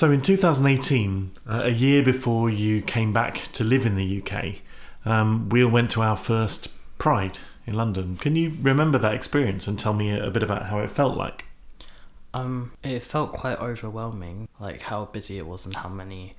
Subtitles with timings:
[0.00, 4.62] So in 2018, uh, a year before you came back to live in the UK,
[5.04, 7.36] um, we all went to our first Pride
[7.66, 8.16] in London.
[8.16, 11.18] Can you remember that experience and tell me a, a bit about how it felt
[11.18, 11.44] like?
[12.32, 16.34] Um, it felt quite overwhelming, like how busy it was and how many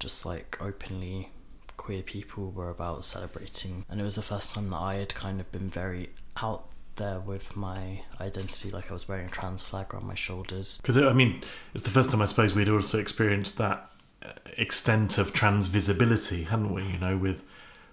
[0.00, 1.30] just like openly
[1.76, 3.84] queer people were about celebrating.
[3.88, 6.10] And it was the first time that I had kind of been very
[6.42, 6.69] out
[7.00, 10.76] there with my identity, like I was wearing a trans flag around my shoulders.
[10.76, 11.42] Because I mean,
[11.74, 13.90] it's the first time I suppose we'd also experienced that
[14.22, 16.84] uh, extent of trans visibility, hadn't we?
[16.84, 17.42] You know, with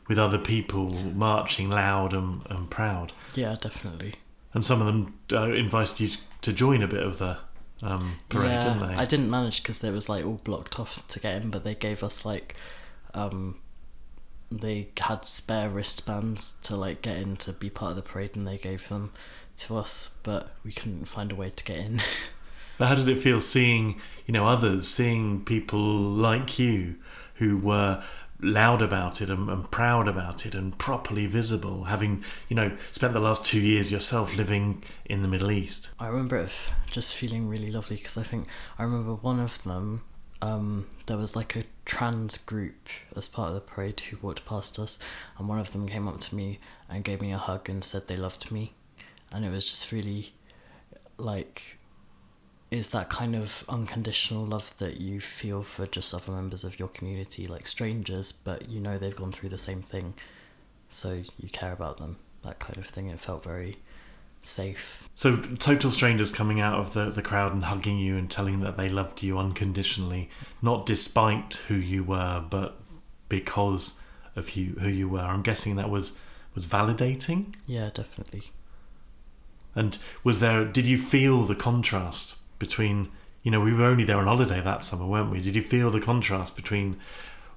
[0.08, 3.14] with other people marching loud and, and proud.
[3.36, 4.16] Yeah, definitely.
[4.54, 6.10] And some of them uh, invited you
[6.42, 7.38] to join a bit of the
[7.84, 8.96] um, parade, yeah, didn't they?
[8.96, 11.76] I didn't manage because it was like all blocked off to get in, but they
[11.76, 12.56] gave us like,
[13.14, 13.60] um,
[14.52, 18.48] they had spare wristbands to like get in to be part of the parade, and
[18.48, 19.12] they gave them
[19.58, 22.02] to us, but we couldn't find a way to get in.
[22.78, 26.96] But how did it feel seeing, you know, others, seeing people like you
[27.36, 28.04] who were
[28.40, 33.14] loud about it and, and, proud about it and properly visible, having, you know, spent
[33.14, 35.90] the last two years yourself living in the Middle East?
[36.00, 36.52] I remember it
[36.92, 40.04] just feeling really lovely because I think I remember one of them,
[40.42, 44.78] um, there was like a trans group as part of the parade who walked past
[44.78, 45.00] us,
[45.38, 48.08] and one of them came up to me and gave me a hug and said
[48.08, 48.74] they loved me.
[49.32, 50.34] And it was just really
[51.18, 51.78] like
[52.70, 56.90] is that kind of unconditional love that you feel for just other members of your
[56.90, 60.14] community, like strangers, but you know they've gone through the same thing,
[60.90, 63.08] so you care about them, that kind of thing.
[63.08, 63.78] It felt very
[64.48, 65.10] safe.
[65.16, 68.78] So, total strangers coming out of the, the crowd and hugging you and telling that
[68.78, 70.30] they loved you unconditionally,
[70.62, 72.80] not despite who you were, but
[73.30, 74.00] because
[74.36, 75.22] of you, who you were.
[75.22, 76.18] I'm guessing that was,
[76.56, 77.56] was validating?
[77.66, 78.52] Yeah, definitely.
[79.76, 83.10] And was there, did you feel the contrast between
[83.44, 85.92] you know we were only there on holiday that summer weren't we did you feel
[85.92, 86.98] the contrast between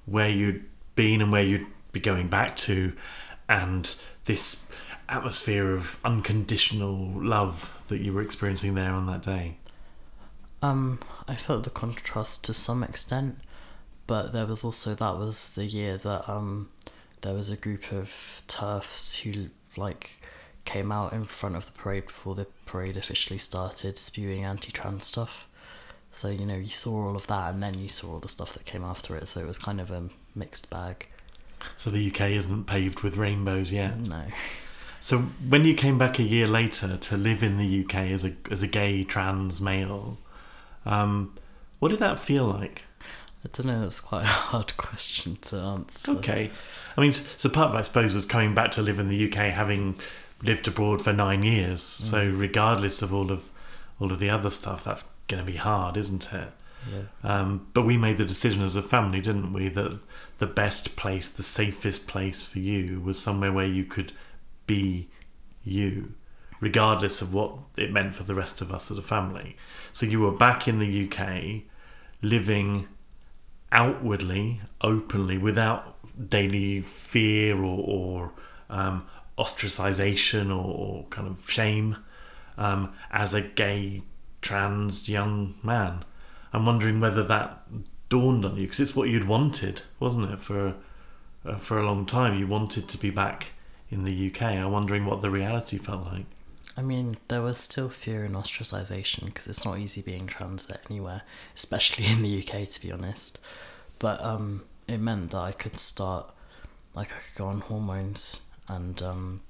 [0.06, 0.64] where you'd
[0.94, 2.92] been and where you'd be going back to
[3.48, 3.96] and
[4.26, 4.70] this
[5.10, 9.56] atmosphere of unconditional love that you were experiencing there on that day
[10.62, 13.38] um i felt the contrast to some extent
[14.06, 16.68] but there was also that was the year that um
[17.22, 20.20] there was a group of TERFs who like
[20.64, 25.48] came out in front of the parade before the parade officially started, spewing anti-trans stuff.
[26.12, 28.52] So you know you saw all of that, and then you saw all the stuff
[28.54, 29.28] that came after it.
[29.28, 31.06] So it was kind of a mixed bag.
[31.76, 33.98] So the UK isn't paved with rainbows yet.
[33.98, 34.24] No.
[35.00, 38.32] So when you came back a year later to live in the UK as a
[38.50, 40.18] as a gay trans male,
[40.84, 41.34] um,
[41.78, 42.84] what did that feel like?
[43.44, 43.80] I don't know.
[43.80, 46.12] That's quite a hard question to answer.
[46.12, 46.50] Okay,
[46.96, 49.30] I mean, so part of it, I suppose was coming back to live in the
[49.30, 49.96] UK, having
[50.42, 51.80] lived abroad for nine years.
[51.80, 52.00] Mm.
[52.00, 53.50] So regardless of all of
[53.98, 56.52] all of the other stuff, that's going to be hard, isn't it?
[56.90, 57.02] Yeah.
[57.22, 59.98] Um, but we made the decision as a family, didn't we, that
[60.38, 64.12] the best place, the safest place for you was somewhere where you could
[64.70, 65.08] be
[65.64, 66.14] you,
[66.60, 69.56] regardless of what it meant for the rest of us as a family.
[69.92, 71.62] So you were back in the UK,
[72.22, 72.86] living
[73.72, 75.96] outwardly, openly, without
[76.30, 78.32] daily fear or, or
[78.68, 81.96] um, ostracization or, or kind of shame
[82.56, 84.02] um, as a gay
[84.40, 86.04] trans young man.
[86.52, 87.64] I'm wondering whether that
[88.08, 90.38] dawned on you because it's what you'd wanted, wasn't it?
[90.38, 90.76] For
[91.44, 93.52] uh, for a long time, you wanted to be back
[93.90, 94.42] in the UK.
[94.42, 96.26] I'm wondering what the reality felt like.
[96.76, 101.22] I mean, there was still fear and ostracization because it's not easy being trans anywhere,
[101.54, 103.38] especially in the UK, to be honest.
[103.98, 106.32] But um, it meant that I could start,
[106.94, 109.40] like, I could go on hormones and um,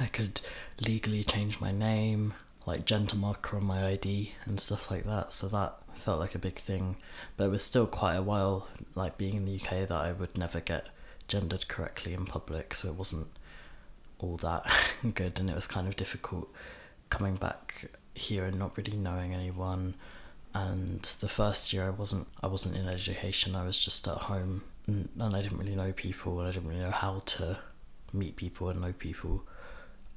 [0.00, 0.40] I could
[0.80, 2.34] legally change my name,
[2.66, 5.32] like gender marker on my ID and stuff like that.
[5.32, 6.96] So that felt like a big thing,
[7.36, 10.36] but it was still quite a while, like being in the UK, that I would
[10.36, 10.88] never get
[11.28, 12.74] gendered correctly in public.
[12.74, 13.28] So it wasn't
[14.22, 14.66] all that
[15.14, 16.52] good, and it was kind of difficult
[17.10, 19.94] coming back here and not really knowing anyone.
[20.54, 23.54] And the first year, I wasn't I wasn't in education.
[23.54, 26.68] I was just at home, and, and I didn't really know people, and I didn't
[26.68, 27.58] really know how to
[28.12, 29.44] meet people and know people.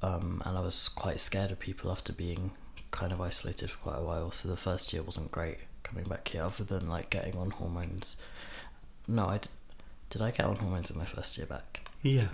[0.01, 2.51] Um, and I was quite scared of people after being
[2.91, 4.31] kind of isolated for quite a while.
[4.31, 8.17] So the first year wasn't great coming back here, other than like getting on hormones.
[9.07, 9.49] No, I d-
[10.09, 10.21] did.
[10.21, 11.87] I get on hormones in my first year back.
[12.01, 12.27] Yeah.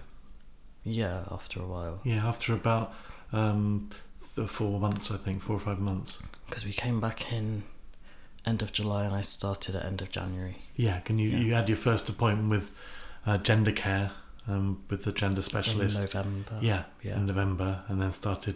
[0.84, 2.00] Yeah, after a while.
[2.04, 2.94] Yeah, after about
[3.32, 3.90] um,
[4.36, 6.22] the four months, I think, four or five months.
[6.48, 7.64] Because we came back in
[8.46, 10.58] end of July and I started at end of January.
[10.76, 11.38] Yeah, can you yeah.
[11.38, 12.76] you had your first appointment with
[13.26, 14.12] uh, gender care
[14.48, 16.58] um, with the gender specialist in November.
[16.62, 18.56] Yeah, yeah, in November, and then started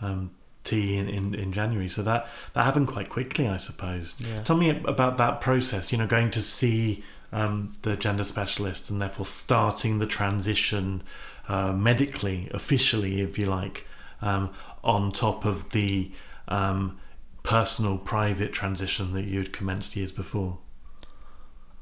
[0.00, 0.30] um,
[0.64, 1.88] T in, in, in January.
[1.88, 4.16] So that that happened quite quickly, I suppose.
[4.18, 4.42] Yeah.
[4.42, 5.92] Tell me about that process.
[5.92, 7.02] You know, going to see
[7.36, 11.02] um, the gender specialist and therefore starting the transition
[11.48, 13.86] uh, medically, officially, if you like,
[14.22, 14.50] um,
[14.82, 16.10] on top of the
[16.48, 16.98] um,
[17.42, 20.58] personal, private transition that you'd commenced years before.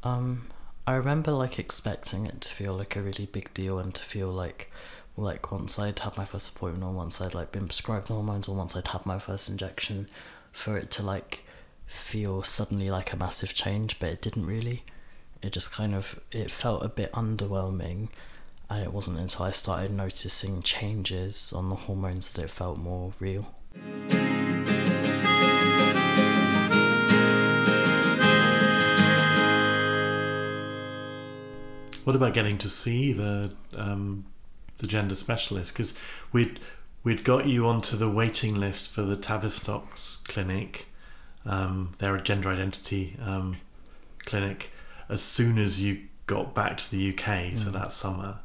[0.02, 0.48] Um,
[0.88, 4.30] I remember like expecting it to feel like a really big deal and to feel
[4.30, 4.72] like
[5.16, 8.48] like once I'd had my first appointment or once I'd like been prescribed the hormones
[8.48, 10.08] or once I'd had my first injection
[10.50, 11.44] for it to like
[11.86, 14.82] feel suddenly like a massive change but it didn't really
[15.44, 18.08] it just kind of it felt a bit underwhelming
[18.70, 23.12] and it wasn't until I started noticing changes on the hormones that it felt more
[23.20, 23.46] real
[32.04, 34.26] What about getting to see the um,
[34.76, 35.72] the gender specialist?
[35.72, 35.98] Because
[36.32, 36.60] we'd
[37.02, 40.86] we'd got you onto the waiting list for the Tavistock's clinic.
[41.46, 43.56] Um, they're a gender identity um,
[44.18, 44.70] clinic.
[45.08, 48.38] As soon as you got back to the UK, so that summer.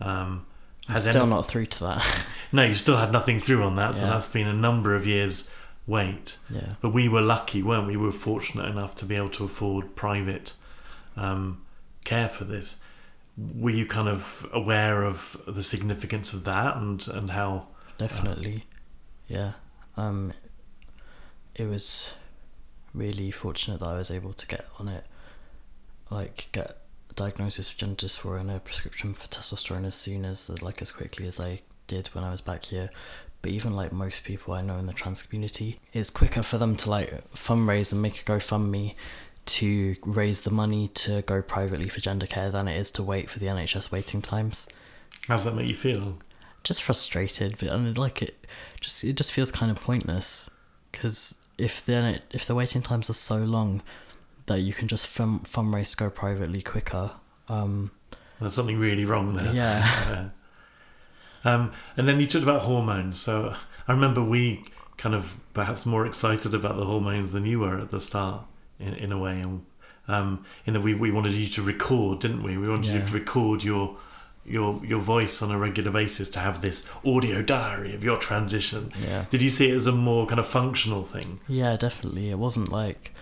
[0.00, 0.46] Um,
[0.88, 2.04] has still not through to that
[2.52, 4.10] No, you still had nothing through on that, so Yeah.
[4.12, 5.48] that's been a number of years
[5.86, 6.38] wait.
[6.48, 7.96] yeah But we were lucky, weren't we?
[7.96, 10.54] We were fortunate enough to be able to afford private
[11.16, 11.62] um,
[12.04, 12.80] care for this.
[13.36, 17.66] Were you kind of aware of the significance of that and, and how?
[17.98, 18.64] definitely
[19.28, 19.52] yeah
[19.98, 20.32] um
[21.54, 22.14] it was
[22.94, 25.04] really fortunate that i was able to get on it
[26.10, 26.76] like get
[27.10, 30.92] a diagnosis for gender dysphoria and a prescription for testosterone as soon as like as
[30.92, 32.90] quickly as i did when i was back here.
[33.42, 36.76] But even like most people i know in the trans community it's quicker for them
[36.76, 38.94] to like fundraise and make a gofundme
[39.46, 43.30] to raise the money to go privately for gender care than it is to wait
[43.30, 44.68] for the nhs waiting times.
[45.26, 46.18] How does that make you feel?
[46.62, 48.46] just frustrated but I mean, like it
[48.80, 50.50] just it just feels kind of pointless.
[50.90, 53.82] Because if the if the waiting times are so long
[54.50, 57.12] that you can just fund fundraise go privately quicker
[57.48, 57.90] um
[58.40, 59.52] There's something really wrong there.
[59.52, 60.28] Yeah.
[61.44, 63.20] um, and then you talked about hormones.
[63.20, 63.54] So
[63.88, 64.62] I remember we
[64.96, 68.42] kind of perhaps more excited about the hormones than you were at the start,
[68.78, 69.40] in, in a way.
[69.40, 69.64] And
[70.08, 72.56] um, in that we, we wanted you to record, didn't we?
[72.56, 73.96] We wanted you to record your
[74.46, 78.90] your your voice on a regular basis to have this audio diary of your transition.
[79.06, 81.40] yeah Did you see it as a more kind of functional thing?
[81.46, 83.12] yeah definitely it wasn't like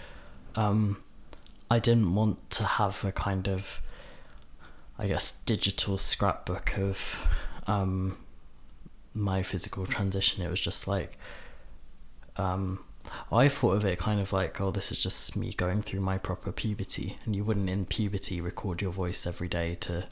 [0.55, 0.97] um
[1.70, 3.81] i didn't want to have a kind of
[4.99, 7.26] i guess digital scrapbook of
[7.67, 8.17] um
[9.15, 11.19] my physical transition it was just like
[12.37, 12.81] um
[13.32, 16.19] I thought of it kind of like, oh, this is just me going through my
[16.19, 20.06] proper puberty, and you wouldn't in puberty record your voice every day to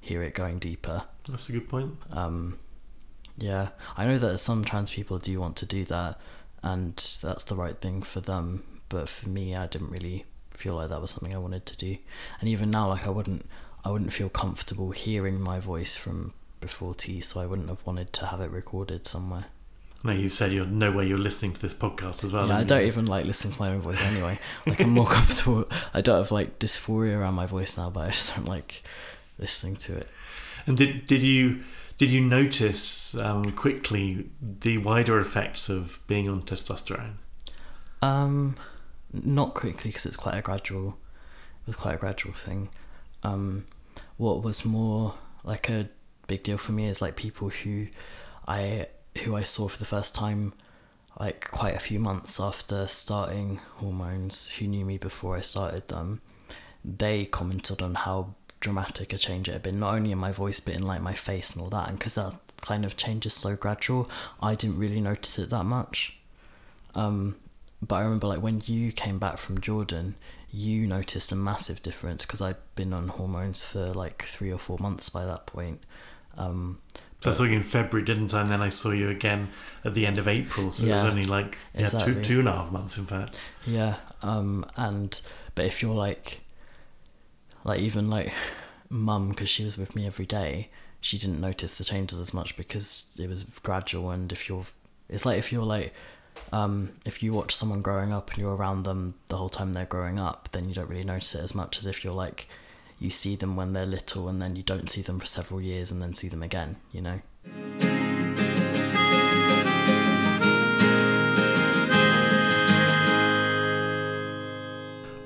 [0.00, 1.04] hear it going deeper.
[1.28, 1.96] That's a good point.
[2.10, 2.58] Um,
[3.36, 6.18] yeah, I know that some trans people do want to do that,
[6.62, 8.64] and that's the right thing for them.
[8.88, 10.24] But for me, I didn't really
[10.60, 11.96] feel like that was something I wanted to do.
[12.40, 13.46] And even now, like I wouldn't,
[13.84, 18.12] I wouldn't feel comfortable hearing my voice from before T, so I wouldn't have wanted
[18.14, 19.46] to have it recorded somewhere.
[20.02, 22.48] No, you said you're no way you're listening to this podcast as well.
[22.48, 22.86] yeah, I don't you?
[22.86, 24.38] even like listening to my own voice anyway.
[24.66, 25.68] Like I'm more comfortable.
[25.92, 28.82] I don't have like dysphoria around my voice now, but I just don't like
[29.38, 30.08] listening to it.
[30.66, 31.62] And did did you
[31.98, 37.16] did you notice um, quickly the wider effects of being on testosterone?
[38.00, 38.56] Um,
[39.12, 40.98] not quickly because it's quite a gradual.
[41.62, 42.68] It was quite a gradual thing.
[43.22, 43.66] Um,
[44.16, 45.14] what was more
[45.44, 45.88] like a
[46.26, 47.88] big deal for me is like people who
[48.46, 48.86] I
[49.24, 50.52] who I saw for the first time
[51.18, 56.20] like quite a few months after starting hormones who knew me before I started them
[56.84, 60.60] they commented on how dramatic a change it had been not only in my voice
[60.60, 63.34] but in like my face and all that and because that kind of change is
[63.34, 64.08] so gradual
[64.40, 66.16] I didn't really notice it that much
[66.94, 67.36] um
[67.80, 70.14] but I remember like when you came back from Jordan
[70.50, 74.78] you noticed a massive difference because I'd been on hormones for like three or four
[74.78, 75.80] months by that point
[76.36, 76.78] um
[77.20, 78.42] So I saw you in February, didn't I?
[78.42, 79.48] And then I saw you again
[79.84, 80.70] at the end of April.
[80.70, 82.14] So it was only like yeah, exactly.
[82.14, 83.38] two two and a half months, in fact.
[83.66, 85.20] Yeah, um, and
[85.54, 86.40] but if you're like,
[87.64, 88.32] like even like,
[88.88, 90.70] mum, because she was with me every day,
[91.00, 94.10] she didn't notice the changes as much because it was gradual.
[94.10, 94.66] And if you're,
[95.08, 95.92] it's like if you're like,
[96.52, 99.84] um, if you watch someone growing up and you're around them the whole time they're
[99.84, 102.48] growing up, then you don't really notice it as much as if you're like,
[102.98, 105.90] you see them when they're little and then you don't see them for several years
[105.90, 106.76] and then see them again.
[106.92, 107.20] You know.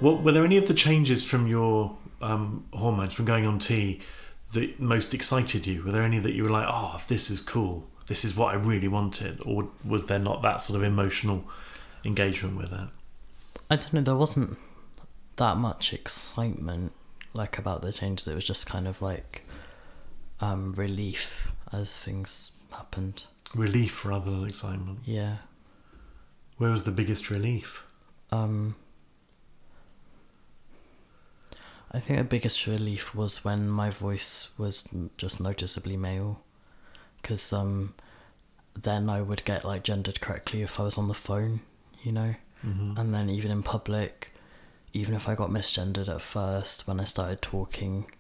[0.01, 4.03] What were there any of the changes from your um, hormones from going on T
[4.53, 5.83] that most excited you?
[5.83, 7.89] Were there any that you were like, oh, this is cool?
[8.07, 11.45] This is what I really wanted, or was there not that sort of emotional
[12.05, 12.89] engagement with it?
[13.71, 14.01] I don't know.
[14.03, 14.59] There wasn't
[15.37, 16.93] that much excitement
[17.33, 18.29] like about the changes.
[18.29, 19.45] It was just kind of like
[20.41, 23.25] um, relief as things happened.
[23.55, 24.99] Relief rather than excitement.
[25.05, 25.37] Yeah.
[26.57, 27.85] Where was the biggest relief?
[28.31, 28.77] Um,
[31.91, 36.43] I think the biggest relief was when my voice was just noticeably male,
[37.25, 37.95] because um,
[38.81, 41.61] then I would get like gendered correctly if I was on the phone,
[42.03, 44.31] you know, hmm and then even in public,
[44.93, 48.11] even if I got misgendered at first, when I started talking,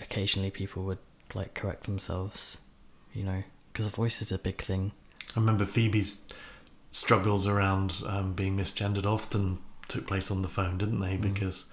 [0.00, 0.98] occasionally people would
[1.34, 2.60] like correct themselves,
[3.12, 3.42] you know,
[3.72, 4.92] because a voice is a big thing.
[5.36, 6.24] I remember Phoebe's
[6.92, 11.16] struggles around um, being misgendered often took place on the phone, didn't they?
[11.16, 11.22] Mm.
[11.22, 11.66] Because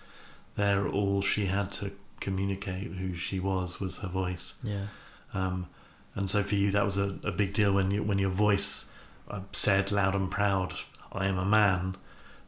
[0.55, 4.60] there, all she had to communicate who she was was her voice.
[4.63, 4.88] Yeah.
[5.34, 5.67] Um,
[6.15, 8.93] and so for you, that was a, a big deal when you when your voice
[9.29, 10.74] uh, said loud and proud,
[11.12, 11.98] "I am a man."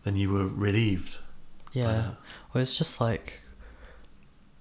[0.04, 1.20] Then you were relieved.
[1.74, 2.12] Yeah.
[2.54, 3.42] Well, it's just like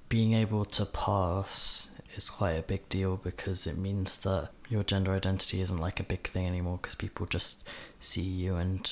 [0.08, 5.12] being able to pass is quite a big deal because it means that your gender
[5.12, 7.64] identity isn't like a big thing anymore because people just
[8.00, 8.90] see you and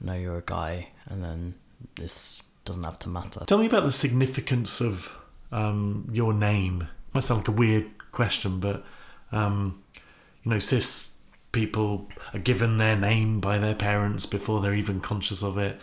[0.00, 1.54] know you're a guy, and then
[1.96, 3.44] this doesn't have to matter.
[3.46, 5.16] Tell me about the significance of
[5.50, 6.88] um, your name.
[7.14, 8.84] Might sound like a weird question, but
[9.32, 9.82] um,
[10.42, 11.16] you know, cis
[11.52, 15.80] people are given their name by their parents before they're even conscious of it,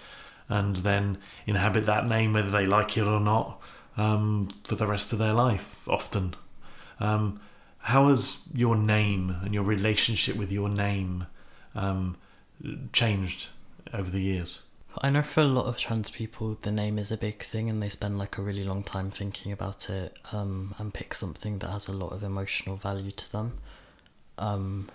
[0.47, 3.61] and then inhabit that name whether they like it or not
[3.97, 5.87] um, for the rest of their life.
[5.87, 6.35] Often,
[6.99, 7.39] um,
[7.79, 11.27] how has your name and your relationship with your name
[11.75, 12.17] um,
[12.93, 13.49] changed
[13.93, 14.63] over the years?
[15.01, 17.81] I know for a lot of trans people, the name is a big thing, and
[17.81, 21.69] they spend like a really long time thinking about it, um, and pick something that
[21.69, 23.59] has a lot of emotional value to them.
[24.37, 24.89] Um,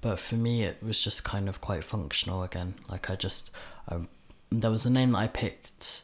[0.00, 2.74] but for me, it was just kind of quite functional again.
[2.88, 3.52] Like I just,
[3.88, 4.08] um,
[4.50, 6.02] there was a name that I picked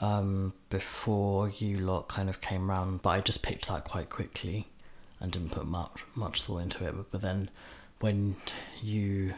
[0.00, 4.68] um, before you lot kind of came round, but I just picked that quite quickly,
[5.20, 6.94] and didn't put much much thought into it.
[6.94, 7.48] But, but then,
[8.00, 8.36] when
[8.82, 9.32] you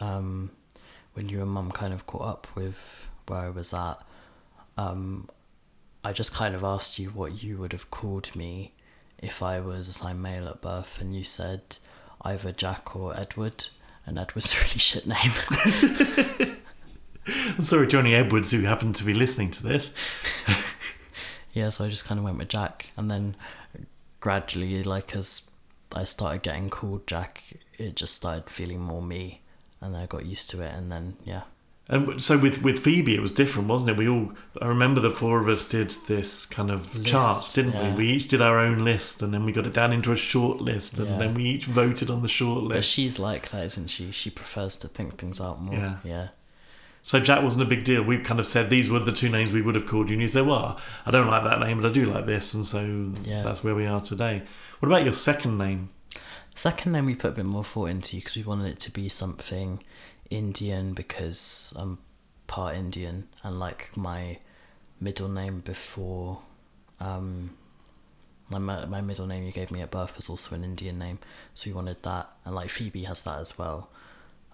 [0.00, 0.50] um,
[1.14, 3.98] when you and mum kind of caught up with where I was at,
[4.76, 5.28] um,
[6.04, 8.72] I just kind of asked you what you would have called me
[9.18, 11.78] if I was assigned male at birth, and you said
[12.22, 13.68] either Jack or Edward,
[14.04, 15.32] and Edward's a really shit name.
[17.56, 19.94] I'm sorry, Johnny Edwards, who happened to be listening to this.
[21.52, 23.36] yeah, so I just kind of went with Jack, and then
[24.18, 25.50] gradually, like as
[25.92, 27.44] I started getting called Jack,
[27.78, 29.41] it just started feeling more me,
[29.82, 31.42] and I got used to it, and then yeah,
[31.88, 33.96] And so with with Phoebe, it was different, wasn't it?
[33.96, 37.72] We all I remember the four of us did this kind of List, chart, didn't
[37.72, 37.90] yeah.
[37.94, 37.96] we?
[38.06, 40.60] We each did our own list, and then we got it down into a short
[40.60, 41.18] list, and Yeah.
[41.18, 42.74] then we each voted on the short list.
[42.78, 44.10] but she's like that, isn't she?
[44.12, 45.74] She prefers to think things out more.
[45.74, 45.96] Yeah.
[46.04, 46.28] yeah.
[47.04, 48.04] So Jack wasn't a big deal.
[48.04, 50.22] We kind of said these were the two names we would have called you, and
[50.22, 53.10] you said, "Well, I don't like that name, but I do like this," and so
[53.24, 53.42] Yeah.
[53.42, 54.42] that's where we are today.
[54.78, 55.88] What about your second name?
[56.54, 58.90] Second then we put a bit more thought into you because we wanted it to
[58.92, 59.82] be something
[60.30, 61.98] Indian because I'm
[62.46, 64.38] part Indian and like my
[65.00, 66.40] middle name before
[67.00, 67.50] um
[68.48, 71.18] my my middle name you gave me at birth was also an Indian name
[71.54, 73.88] so we wanted that and like Phoebe has that as well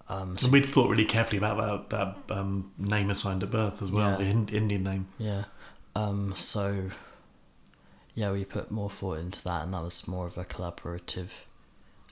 [0.07, 3.81] um so And we'd thought really carefully about that that um, name assigned at birth
[3.81, 4.17] as well, Yeah.
[4.25, 5.07] the Ind- Indian name.
[5.17, 5.43] yeah
[5.95, 6.89] um so
[8.15, 11.29] yeah we put more thought into that and that was more of a collaborative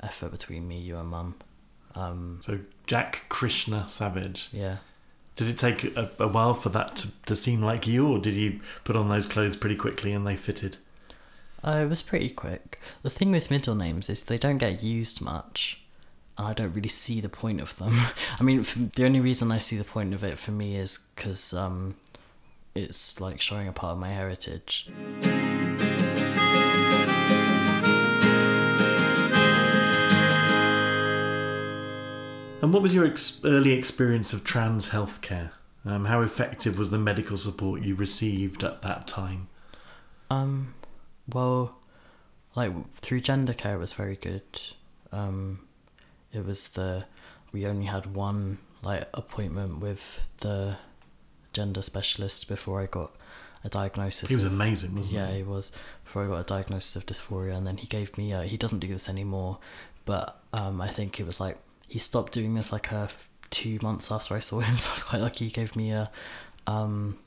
[0.03, 1.35] effort between me you and mum
[1.95, 4.49] um So Jack Krishna Savage.
[4.51, 4.77] yeah
[5.35, 8.35] Did it take a, a while for that to, to seem like you, or did
[8.35, 10.77] you put on those clothes pretty quickly and they fitted?
[11.63, 12.79] Uh, it was pretty quick.
[13.01, 15.81] The thing with middle names is they don't get used much,
[16.37, 17.93] and I don't really see the point of them.
[18.39, 18.63] I mean,
[18.95, 21.95] the only reason I see the point of it for me is because um,
[22.75, 24.87] it's like showing a part of my heritage.
[32.67, 35.51] And what was your ex- early experience of trans healthcare?
[35.85, 39.47] Um, how effective was the medical support you received at that time?
[40.29, 40.73] Um,
[41.31, 41.77] well,
[42.55, 44.43] like through gender care, it was very good.
[45.13, 45.65] Um,
[46.33, 47.05] it was the
[47.53, 50.75] we only had one like appointment with the
[51.53, 53.15] gender specialist before I got
[53.63, 54.27] a diagnosis.
[54.27, 55.31] He was of- amazing, wasn't yeah, he?
[55.31, 55.71] Yeah, he was.
[56.03, 58.33] Before I got a diagnosis of dysphoria, and then he gave me.
[58.33, 59.59] Uh, he doesn't do this anymore,
[60.03, 63.07] but um, I think it was like he stopped doing this like uh,
[63.49, 64.75] two months after I saw him.
[64.77, 65.45] So I was quite lucky.
[65.45, 66.09] He gave me a,
[66.67, 67.17] um,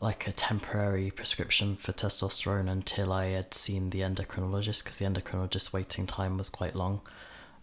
[0.00, 5.72] like a temporary prescription for testosterone until I had seen the endocrinologist because the endocrinologist
[5.72, 7.00] waiting time was quite long.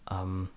[0.08, 0.50] Um,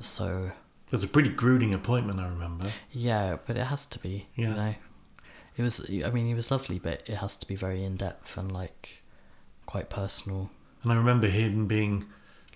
[0.00, 0.52] so
[0.86, 2.72] It was a pretty grueling appointment, I remember.
[2.92, 4.26] yeah, but it has to be.
[4.36, 4.48] Yeah.
[4.48, 4.74] You know,
[5.56, 5.90] it was.
[6.04, 9.02] I mean, he was lovely, but it has to be very in depth and like
[9.66, 10.50] quite personal.
[10.82, 12.04] And I remember him being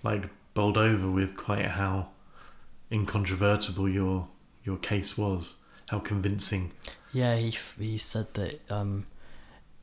[0.03, 2.09] like bowled over with quite how
[2.91, 4.27] incontrovertible your
[4.63, 5.55] your case was,
[5.89, 6.71] how convincing.
[7.11, 9.07] Yeah, he he said that um,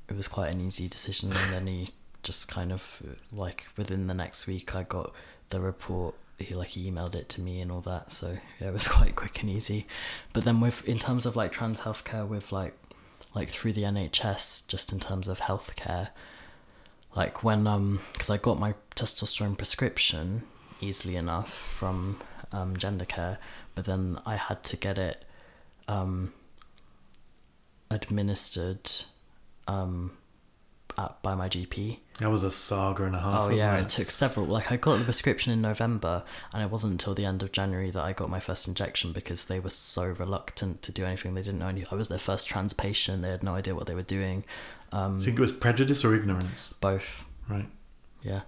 [0.09, 1.91] it was quite an easy decision, and then he
[2.23, 5.13] just kind of like within the next week, I got
[5.49, 6.15] the report.
[6.39, 9.43] He like emailed it to me and all that, so yeah, it was quite quick
[9.43, 9.87] and easy.
[10.33, 12.75] But then with in terms of like trans healthcare, with like
[13.35, 16.09] like through the NHS, just in terms of healthcare,
[17.15, 20.43] like when um, because I got my testosterone prescription
[20.83, 22.21] easily enough from
[22.53, 23.39] um gender care,
[23.75, 25.25] but then I had to get it
[25.89, 26.33] um
[27.91, 28.91] administered
[29.67, 30.13] um
[30.99, 31.99] at, by my GP.
[32.19, 33.43] That was a saga and a half.
[33.43, 33.83] Oh yeah, it?
[33.83, 34.47] it took several.
[34.47, 37.91] Like I got the prescription in November, and it wasn't until the end of January
[37.91, 41.35] that I got my first injection because they were so reluctant to do anything.
[41.35, 41.85] They didn't know any.
[41.91, 43.23] I was their first trans patient.
[43.23, 44.45] They had no idea what they were doing.
[44.93, 46.75] Um, Do you think it was prejudice or ignorance?
[46.81, 47.25] both.
[47.49, 47.69] Right.
[48.23, 48.43] Yeah.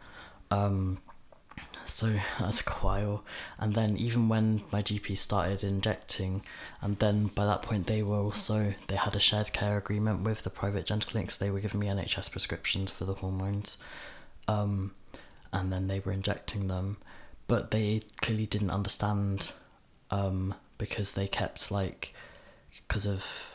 [0.51, 0.99] Um,
[1.87, 3.25] so that took a while.
[3.59, 6.43] And then even when my GP started injecting,
[6.81, 10.43] and then by that point they were also they had a shared care agreement with
[10.43, 11.37] the private gender clinics.
[11.37, 13.79] They were giving me NHS prescriptions for the hormones,
[14.49, 14.95] um,
[15.53, 16.99] and then they were injecting them,
[17.47, 19.53] but they clearly didn't understand,
[20.11, 22.15] um, because they kept like,
[22.89, 23.52] because of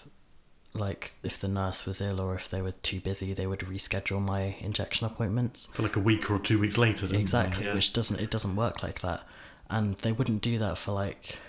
[0.74, 4.22] like if the nurse was ill or if they were too busy they would reschedule
[4.22, 7.08] my injection appointments For like a week or two weeks later.
[7.08, 7.74] didn't exactly Yeah.
[7.74, 9.24] which doesn't it doesn't work like that
[9.70, 11.40] and they wouldn't do that for like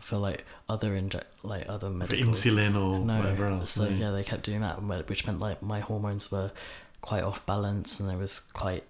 [0.00, 3.70] for like other inject like other for medical insulin or no whatever else.
[3.70, 3.96] so no.
[3.96, 6.50] yeah they kept doing that which meant like my hormones were
[7.00, 8.84] quite off balance and it was quite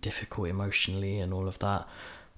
[0.00, 1.86] difficult emotionally and all of that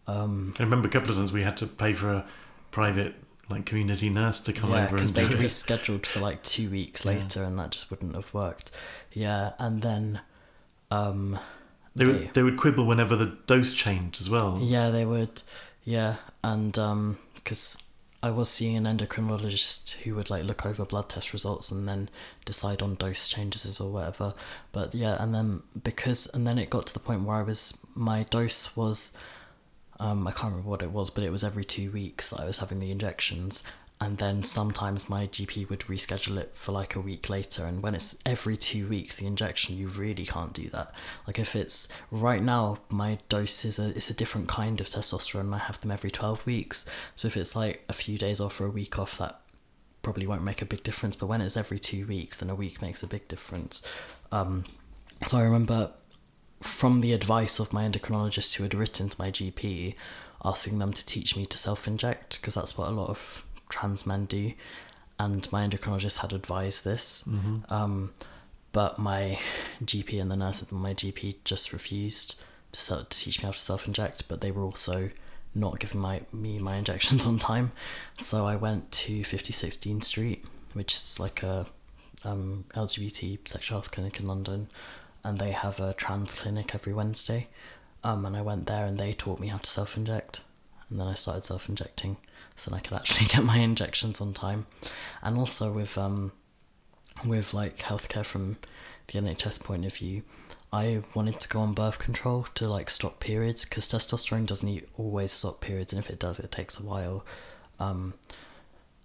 [0.08, 2.26] um I remember a couple of times we had to pay for a
[2.70, 3.14] private
[3.52, 5.30] like community nurse to come yeah over because they it.
[5.32, 7.12] rescheduled for like two weeks Yeah.
[7.12, 8.70] later and that just wouldn't have worked
[9.12, 10.20] yeah and then
[10.90, 11.38] um
[11.94, 14.58] They would they would quibble whenever the dose changed as well.
[14.62, 15.42] Yeah, they would.
[15.84, 17.82] Yeah, and um because
[18.22, 22.08] I was seeing an endocrinologist who would like look over blood test results and then
[22.44, 24.32] decide on dose changes or whatever.
[24.70, 27.76] But yeah, and then because and then it got to the point where I was
[27.94, 29.12] my dose was
[30.02, 32.44] um I can't remember what it was, but it was every two weeks that I
[32.44, 33.62] was having the injections.
[34.00, 37.64] And then sometimes my GP would reschedule it for like a week later.
[37.64, 40.92] And when it's every two weeks, the injection, you really can't do that.
[41.24, 45.54] Like if it's right now, my dose is a it's a different kind of testosterone.
[45.54, 46.84] I have them every twelve weeks.
[47.14, 49.40] So if it's like a few days off or a week off, that
[50.02, 51.14] probably won't make a big difference.
[51.14, 53.82] But when it's every two weeks, then a week makes a big difference.
[54.32, 54.64] Um,
[55.26, 55.92] so I remember
[56.62, 59.94] from the advice of my endocrinologist who had written to my GP,
[60.44, 64.06] asking them to teach me to self inject because that's what a lot of trans
[64.06, 64.52] men do.
[65.18, 67.24] And my endocrinologist had advised this.
[67.68, 68.12] Um,
[68.72, 69.38] but my
[69.84, 72.40] GP and the nurse at my GP just refused
[72.72, 75.10] to, sel- to teach me how to self inject, but they were also
[75.54, 77.72] not giving my me my injections on time.
[78.18, 81.66] So I went to 56 Dean Street, which is like a
[82.24, 84.68] um, LGBT sexual health clinic in London,
[85.24, 87.48] and they have a trans clinic every Wednesday.
[88.04, 90.40] Um, and I went there and they taught me how to self inject.
[90.90, 92.16] And then I started self injecting
[92.56, 94.66] so then I could actually get my injections on time.
[95.22, 96.32] And also with um
[97.24, 98.56] with like healthcare from
[99.06, 100.22] the NHS point of view,
[100.72, 105.32] I wanted to go on birth control to like stop periods because testosterone doesn't always
[105.32, 107.24] stop periods, and if it does, it takes a while.
[107.78, 108.14] Um,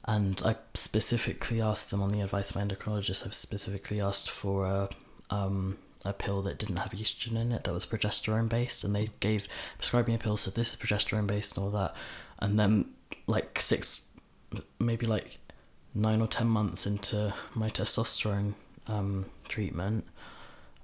[0.05, 3.27] and I specifically asked them on the advice of my endocrinologist.
[3.27, 4.89] I specifically asked for a
[5.29, 9.09] um, a pill that didn't have estrogen in it that was progesterone based, and they
[9.19, 11.95] gave prescribed me a pill said this is progesterone based and all that,
[12.39, 12.85] and then
[13.25, 14.09] like six,
[14.79, 15.37] maybe like
[15.93, 18.53] nine or ten months into my testosterone
[18.87, 20.05] um, treatment,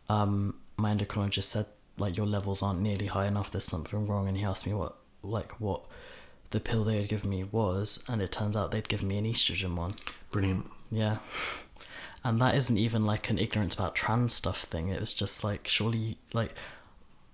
[0.09, 1.65] um, my endocrinologist said
[1.97, 3.51] like your levels aren't nearly high enough.
[3.51, 5.85] There's something wrong, and he asked me what like what
[6.49, 9.25] the pill they had given me was, and it turns out they'd given me an
[9.25, 9.91] estrogen one.
[10.31, 10.69] Brilliant.
[10.91, 11.17] Yeah.
[12.23, 14.87] And that isn't even like an ignorance about trans stuff thing.
[14.89, 16.55] It was just like surely like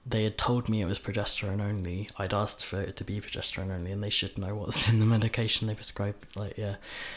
[0.06, 2.08] they had told me it was progesterone only.
[2.18, 5.06] I'd asked for it to be progesterone only, and they should know what's in the
[5.06, 6.36] medication they prescribed.
[6.36, 6.76] Like, yeah,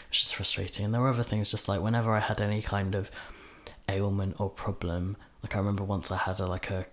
[0.08, 0.84] it's just frustrating.
[0.84, 3.10] And there were other things, just like whenever I had any kind of
[3.88, 6.86] ailment or problem, like I remember once I had a, like a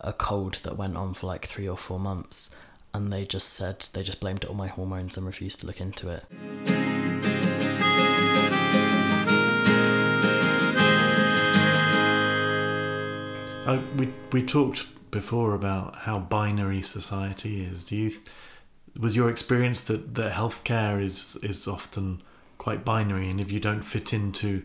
[0.00, 2.50] a cold that went on for like three or four months,
[2.92, 5.80] and they just said they just blamed it on my hormones and refused to look
[5.80, 6.95] into it.
[13.66, 17.84] I, we we talked before about how binary society is.
[17.84, 18.10] Do you
[18.98, 22.22] was your experience that that healthcare is is often
[22.58, 24.62] quite binary, and if you don't fit into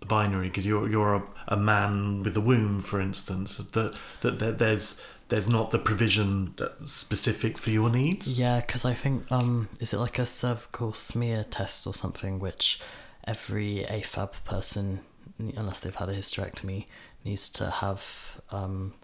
[0.00, 4.38] the binary because you're you're a, a man with a womb, for instance, that, that
[4.38, 6.54] that there's there's not the provision
[6.84, 8.38] specific for your needs.
[8.38, 12.80] Yeah, because I think um, is it like a cervical smear test or something, which
[13.24, 15.00] every AFAB person,
[15.38, 16.86] unless they've had a hysterectomy,
[17.24, 18.94] needs to have um,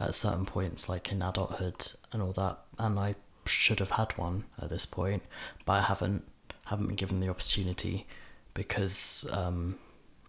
[0.00, 2.58] at certain points, like in adulthood and all that.
[2.78, 3.14] And I
[3.46, 5.22] should have had one at this point,
[5.64, 6.24] but I haven't
[6.66, 8.06] haven't been given the opportunity
[8.54, 9.76] because um,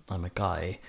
[0.10, 0.80] I'm a guy.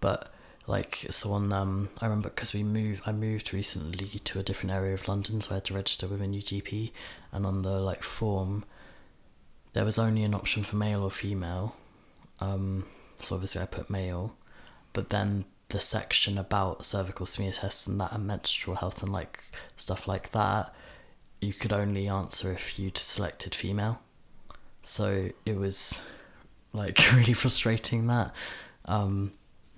[0.00, 0.32] But
[0.66, 3.02] like so on, um, I remember because we moved.
[3.06, 6.22] I moved recently to a different area of London, so I had to register with
[6.22, 6.92] a new GP,
[7.32, 8.64] and on the like form,
[9.72, 11.76] there was only an option for male or female.
[12.40, 12.86] Um,
[13.18, 14.34] so obviously I put male,
[14.92, 19.40] but then the section about cervical smear tests and that and menstrual health and like
[19.76, 20.74] stuff like that,
[21.40, 24.00] you could only answer if you'd selected female.
[24.82, 26.02] So it was
[26.72, 28.34] like really frustrating that.
[28.84, 29.32] Um,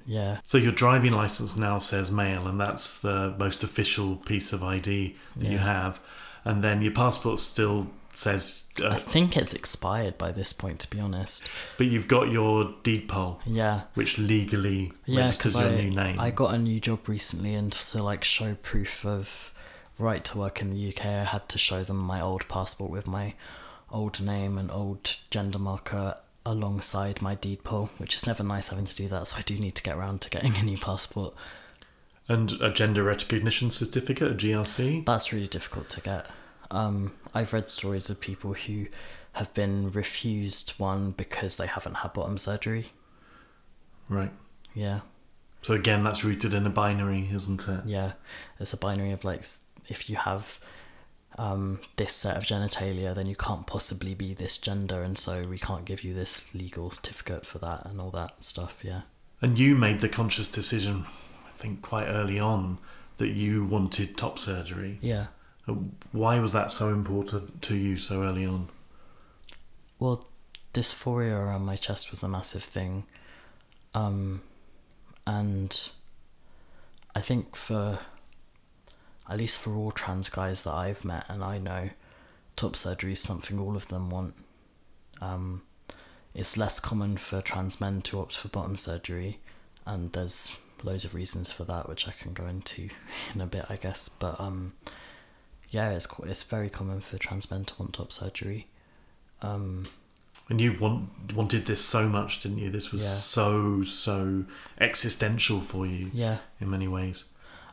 [0.06, 0.38] yeah.
[0.44, 5.16] So your driving license now says male, and that's the most official piece of ID
[5.36, 6.00] that you have.
[6.44, 10.90] And then your passport still says, I uh, think it's expired by this point, to
[10.90, 11.48] be honest.
[11.78, 13.82] but you've got your deed poll, Yeah.
[13.94, 16.20] which legally Yeah, registers your I, new name.
[16.20, 19.52] I got a new job recently, and to like show proof of
[19.98, 23.06] right to work in the UK, I had to show them my old passport with
[23.06, 23.34] my
[23.90, 28.84] old name and old gender marker alongside my deed poll, which is never nice having
[28.86, 29.28] to do that.
[29.28, 31.34] So I do need to get around to getting a new passport.
[32.28, 35.04] and a gender recognition certificate, a GRC.
[35.04, 36.26] That's really difficult to get.
[36.72, 38.86] Um, I've read stories of people who
[39.34, 42.92] have been refused one because they haven't had bottom surgery.
[44.08, 44.32] Right.
[44.74, 45.00] Yeah.
[45.62, 47.82] So again, that's rooted in a binary, isn't it?
[47.86, 48.12] Yeah,
[48.58, 49.44] it's a binary of like
[49.88, 50.58] if you have
[51.38, 55.58] um, this set of genitalia, then you can't possibly be this gender, and so we
[55.58, 58.78] can't give you this legal certificate for that and all that stuff.
[58.82, 59.02] Yeah,
[59.40, 61.04] And you made the conscious decision,
[61.46, 62.78] I think, quite early on,
[63.18, 64.98] that you wanted top surgery.
[65.00, 65.26] yeah.
[65.68, 65.74] Uh,
[66.12, 68.68] Why was that so important to you so early on?
[69.98, 70.26] Well,
[70.74, 73.04] dysphoria around my chest was a massive thing,
[73.94, 74.42] um,
[75.26, 75.90] and
[77.14, 78.00] I think for
[79.28, 81.90] at least for all trans guys that I've met and I know,
[82.56, 84.34] top surgery is something all of them want.
[85.20, 85.62] Um,
[86.34, 89.38] it's less common for trans men to opt for bottom surgery,
[89.86, 92.88] and there's loads of reasons for that, which I can go into
[93.34, 94.08] in a bit, I guess.
[94.08, 94.72] But um,
[95.72, 98.66] yeah, it's it's very common for trans men to want top surgery.
[99.42, 99.82] Um,
[100.48, 102.70] And you want, wanted this so much, didn't you?
[102.70, 103.08] This was Yeah.
[103.10, 104.44] so, so
[104.78, 107.24] existential for you yeah, in many ways.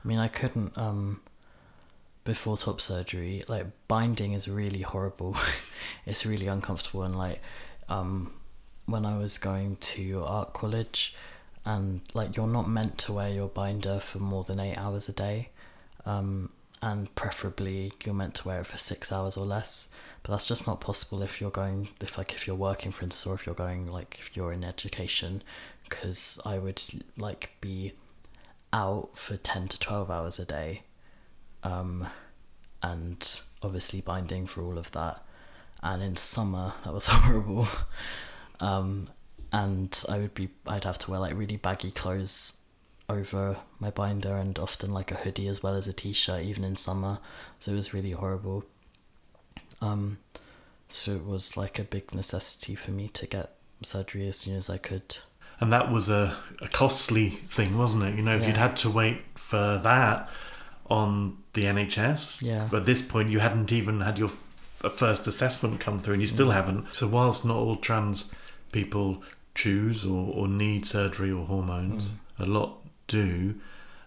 [0.03, 1.19] I mean, I couldn't um
[2.23, 3.43] before top surgery.
[3.47, 5.35] Like binding is really horrible.
[6.05, 7.41] it's really uncomfortable and like
[7.89, 8.31] um
[8.85, 11.15] when I was going to art college
[11.65, 15.13] and like you're not meant to wear your binder for more than 8 hours a
[15.13, 15.49] day.
[16.05, 16.49] Um
[16.81, 19.89] and preferably you're meant to wear it for 6 hours or less.
[20.23, 23.25] But that's just not possible if you're going if like if you're working for instance
[23.25, 25.43] or if you're going like if you're in education.
[25.83, 26.81] Because I would
[27.17, 27.93] like be
[28.71, 30.83] out for 10 to 12 hours a day
[31.63, 32.07] um,
[32.83, 35.23] and obviously binding for all of that.
[35.81, 37.67] And in summer that was horrible.
[38.59, 39.07] Um,
[39.51, 42.59] and i would be i'd have to wear like really baggy clothes
[43.09, 46.75] over my binder and often like a hoodie as well as a t-shirt even in
[46.75, 47.19] summer
[47.59, 48.63] so it was really horrible
[49.81, 50.17] um,
[50.89, 54.69] so it was like a big necessity for me to get surgery as soon as
[54.69, 55.17] i could
[55.61, 58.15] And that was a, a costly thing, wasn't it?
[58.15, 60.29] You know, if you'd had to wait for that
[60.89, 62.67] on the NHS, Yeah.
[62.71, 66.21] but at this point you hadn't even had your f- first assessment come through and
[66.21, 66.53] you still Mm.
[66.53, 66.95] haven't.
[66.95, 68.31] So, whilst not all trans
[68.71, 69.21] people
[69.53, 72.15] choose or, or need surgery or hormones, Mm.
[72.39, 72.78] a lot
[73.09, 73.55] do.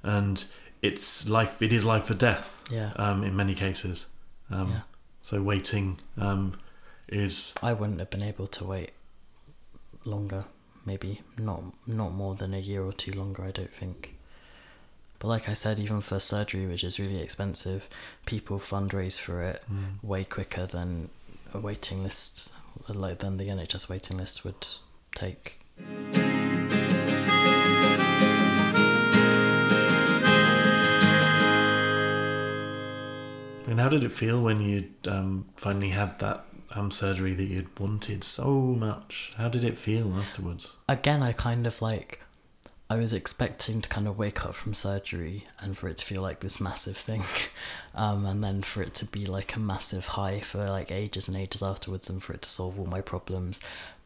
[0.03, 0.45] And
[0.81, 4.09] it's life, it is life or death yeah um, in many cases.
[4.51, 4.81] Um, yeah
[5.23, 6.55] So, waiting um,
[7.09, 8.91] is I wouldn't have been able to wait
[10.05, 10.45] longer.
[10.85, 13.43] Maybe not not more than a year or two longer.
[13.45, 14.17] I don't think.
[15.21, 17.89] But like I said, even for surgery, which is really expensive,
[18.27, 21.11] people fundraise for it mm, way quicker than
[21.55, 22.53] a waiting list,
[22.89, 24.67] like than the NHS waiting list would
[25.15, 25.61] take.
[33.67, 37.79] And how did it feel when you um, finally had that um, surgery that you'd
[37.79, 39.33] wanted so much?
[39.37, 40.75] How did it feel afterwards?
[40.89, 42.21] Again, I kind of like,
[42.91, 46.23] I was expecting to kind of wake up from surgery and for it to feel
[46.23, 47.23] like this massive thing,
[47.95, 51.37] um, and then for it to be like a massive high for like ages and
[51.37, 53.61] ages afterwards, and for it to solve all my problems.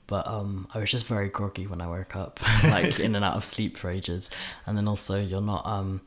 [0.06, 3.36] But um, I was just very groggy when I woke up, like in and out
[3.36, 4.30] of sleep for ages,
[4.66, 6.02] and then also you're not um,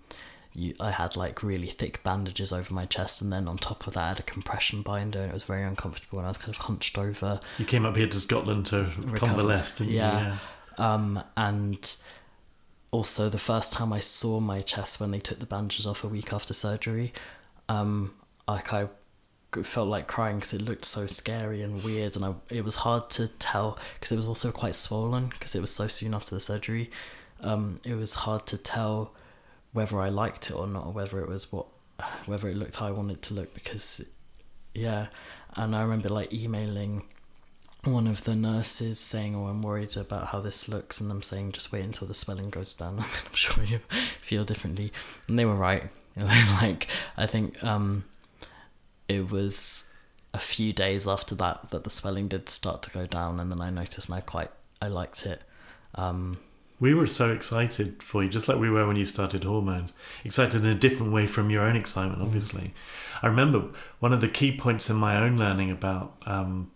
[0.60, 3.94] you I had like really thick bandages over my chest, and then on top of
[3.94, 6.50] that I had a compression binder, and it was very uncomfortable, and I was kind
[6.56, 7.40] of hunched over.
[7.58, 10.38] You came up here to Scotland to convalesce, didn't Yeah.
[10.78, 10.84] you?
[10.84, 11.96] Um, and
[12.92, 16.08] also the first time I saw my chest when they took the bandages off a
[16.08, 17.14] week after surgery,
[17.68, 18.14] um,
[18.48, 18.88] like I
[19.64, 23.10] felt like crying because it looked so scary and weird, and I, it was hard
[23.12, 26.40] to tell because it was also quite swollen because it was so soon after the
[26.40, 26.90] surgery.
[27.42, 29.14] Um, it was hard to tell
[29.74, 31.68] whether I liked it or not, or whether it was what,
[32.26, 34.10] whether it looked how I wanted to look because,
[34.74, 35.08] yeah,
[35.56, 37.04] and I remember like emailing
[37.84, 41.54] one of the nurses saying, "Oh, I'm worried about how this looks," and I'm saying,
[41.54, 43.80] "Just wait until the swelling goes down, and I'm sure you
[44.20, 44.92] feel differently."
[45.28, 45.90] And they were right.
[46.62, 48.04] Like I think um,
[49.08, 49.86] it was
[50.34, 53.62] a few days after that that the swelling did start to go down, and then
[53.62, 54.52] I noticed, and I quite
[54.82, 55.42] I liked it.
[55.96, 56.40] Um,
[56.80, 59.94] We were so excited for you, just like we were when you started hormones.
[60.24, 62.74] Excited in a different way from your own excitement, obviously.
[63.22, 63.66] I remember
[64.00, 66.72] one of the key points in my own learning about um,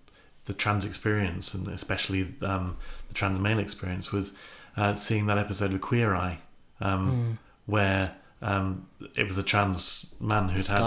[0.46, 4.38] the trans experience, and especially um, the trans male experience, was
[4.76, 6.40] uh, seeing that episode of Queer Eye,
[6.82, 8.86] um, where um,
[9.16, 10.82] it was a trans man who'd had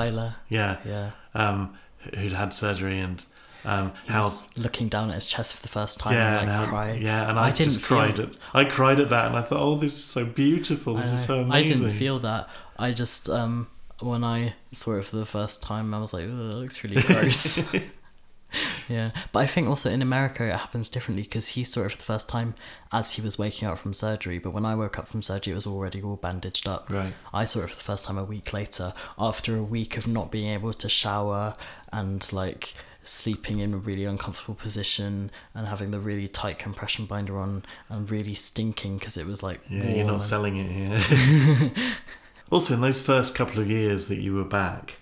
[0.50, 1.74] yeah, yeah, um,
[2.14, 3.24] who'd had surgery and
[3.66, 6.50] um, he how was looking down at his chest for the first time, yeah, and
[6.50, 6.92] and like cry.
[6.94, 9.60] yeah, and I, I didn't just cried at I cried at that, and I thought,
[9.60, 10.94] oh, this is so beautiful.
[10.94, 11.54] This I is so know.
[11.54, 12.48] I didn't feel that.
[12.78, 13.68] I just um
[14.00, 17.00] when I saw it for the first time, I was like, "Ugh, it looks really
[17.02, 17.58] gross.
[18.88, 21.98] yeah, but I think also in America it happens differently because he saw it for
[21.98, 22.54] the first time
[22.92, 24.38] as he was waking up from surgery.
[24.38, 26.90] But when I woke up from surgery, it was already all bandaged up.
[26.90, 27.12] Right.
[27.32, 30.30] I saw it for the first time a week later after a week of not
[30.30, 31.54] being able to shower
[31.92, 32.74] and like
[33.06, 38.10] sleeping in a really uncomfortable position and having the really tight compression binder on and
[38.10, 41.72] really stinking because it was like Yeah, warm you're not selling it here.
[42.50, 44.96] also, in those first couple of years that you were back,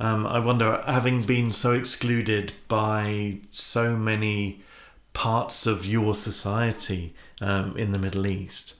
[0.00, 4.62] um, I wonder, having been so excluded by so many
[5.12, 8.74] parts of your society um, in the Middle East,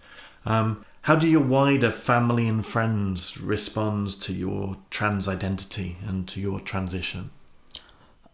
[0.47, 6.41] um, how do your wider family and friends respond to your trans identity and to
[6.41, 7.31] your transition?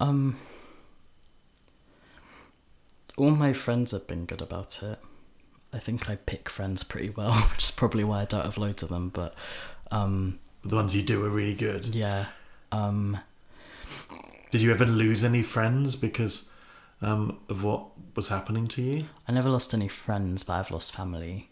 [0.01, 0.37] Um,
[3.17, 4.99] all my friends have been good about it.
[5.73, 8.83] I think I pick friends pretty well, which is probably why I don't have loads
[8.83, 9.09] of them.
[9.11, 9.35] But
[9.93, 11.87] um, The ones you do are really good.
[11.87, 12.27] yeah,
[12.73, 13.19] um,
[14.51, 16.51] Did you ever lose any friends because
[17.03, 19.05] um, of what was happening to you?
[19.29, 21.51] I never lost any friends, but I've lost family.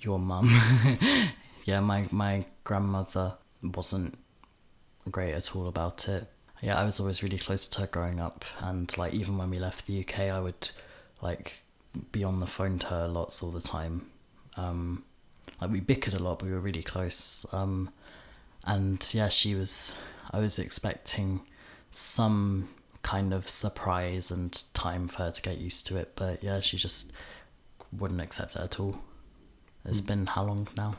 [0.00, 0.48] Your mum,
[1.66, 4.16] yeah, my my grandmother wasn't
[5.10, 6.26] great at all about it.
[6.62, 9.58] Yeah, I was always really close to her growing up, and like even when we
[9.58, 10.70] left the UK, I would
[11.22, 11.62] like
[12.12, 14.06] be on the phone to her lots all the time.
[14.56, 15.04] Um,
[15.60, 17.46] like we bickered a lot, but we were really close.
[17.52, 17.90] Um,
[18.66, 19.94] and yeah, she was.
[20.32, 21.40] I was expecting
[21.90, 22.68] some
[23.02, 26.76] kind of surprise and time for her to get used to it, but yeah, she
[26.76, 27.12] just
[27.90, 28.98] wouldn't accept it at all.
[29.84, 30.94] It's been how long now?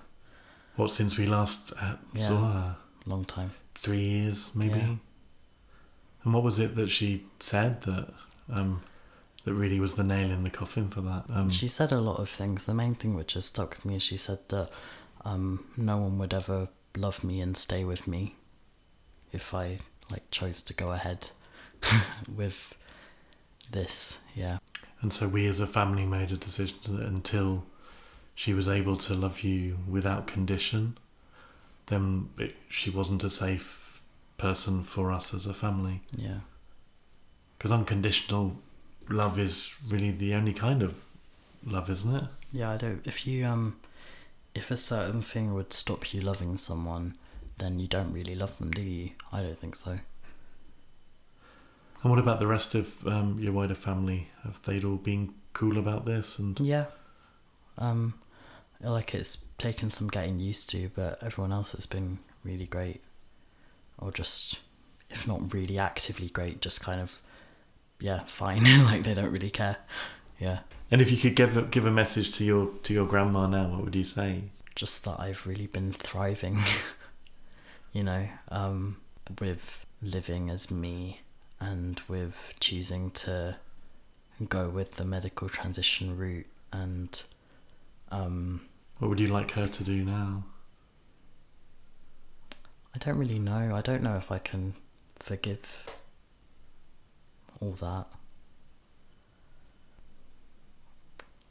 [0.75, 2.27] What since we last uh, Yeah.
[2.27, 2.75] saw her?
[3.05, 3.51] Long time.
[3.75, 4.79] Three years, maybe.
[4.79, 4.95] Yeah.
[6.23, 8.09] And what was it that she said that
[8.51, 8.81] um,
[9.43, 11.23] that really was the nail in the coffin for that?
[11.33, 12.65] Um, She said a lot of things.
[12.65, 14.69] The main thing which has stuck with me is she said that
[15.25, 18.35] um, no one would ever love me and stay with me
[19.31, 19.79] if I
[20.11, 21.29] like chose to go ahead
[22.35, 22.75] with
[23.71, 24.17] this.
[24.35, 24.57] Yeah.
[25.01, 27.63] and so we, as a family, made a decision that until
[28.35, 30.97] she was able to love you without condition,
[31.87, 33.80] then it, she wasn't a safe
[34.41, 36.01] person for us as a family.
[36.15, 36.39] Yeah.
[37.57, 38.57] Because unconditional
[39.09, 41.05] love is really the only kind of
[41.65, 42.23] love, isn't it?
[42.51, 43.01] Yeah, I don't.
[43.05, 43.79] If you um,
[44.55, 47.15] if a certain thing would stop you loving someone,
[47.59, 49.11] then you don't really love them, do you?
[49.31, 49.99] I don't think so.
[52.03, 54.29] And what about the rest of um, your wider family?
[54.43, 56.39] Have they all been cool about this?
[56.39, 56.85] And Yeah.
[57.77, 58.15] Um,
[58.81, 63.01] like it's taken some getting used to, but everyone else has been really great,
[64.01, 64.59] or just,
[65.09, 67.21] if not really actively great, just kind of,
[67.99, 68.63] yeah, fine.
[68.85, 69.77] like they don't really care.
[70.39, 70.59] Yeah.
[70.89, 73.67] and if you could give a, give a message to your to your grandma now,
[73.69, 74.43] what would you say?
[74.75, 76.57] just that I've really been thriving,
[77.93, 78.97] you know, um,
[79.39, 81.21] with living as me
[81.59, 83.57] and with choosing to
[84.49, 87.21] go with the medical transition route and
[88.11, 88.61] um,
[88.97, 90.43] What would you like her to do now?
[92.93, 93.73] I don't really know.
[93.75, 94.73] I don't know if I can
[95.17, 95.95] forgive
[97.59, 98.07] all that.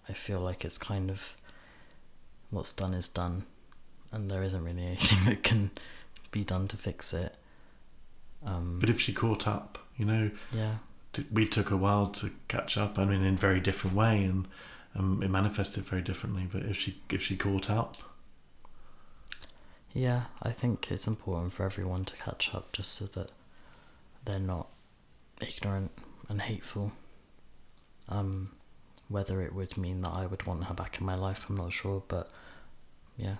[0.08, 1.34] I feel like it's kind of
[2.50, 3.44] what's done is done,
[4.12, 5.70] and there isn't really anything that can
[6.30, 7.34] be done to fix it.
[8.44, 10.76] Um, But if she caught up, you know, yeah,
[11.12, 12.98] t- we took a while to catch up.
[12.98, 14.48] I mean, in a very different way, and
[14.96, 16.48] um, it manifested very differently.
[16.50, 17.96] But if she if she caught up,
[19.92, 23.32] yeah, I think it's important for everyone to catch up just so that
[24.24, 24.68] they're not
[25.40, 25.90] ignorant
[26.28, 26.92] and hateful.
[28.08, 28.52] Um,
[29.08, 31.72] whether it would mean that I would want her back in my life, I'm not
[31.72, 32.30] sure, but
[33.16, 33.36] yeah.